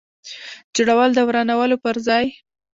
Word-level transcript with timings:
جوړول 0.75 1.09
د 1.13 1.19
ورانولو 1.27 1.75
پر 1.83 1.95
ځای. 2.07 2.25